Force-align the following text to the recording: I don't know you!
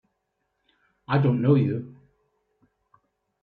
I 1.07 1.19
don't 1.19 1.43
know 1.43 1.53
you! 1.53 1.95